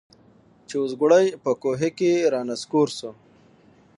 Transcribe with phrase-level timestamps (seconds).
[0.67, 3.09] چي اوزګړی په کوهي کي را نسکور سو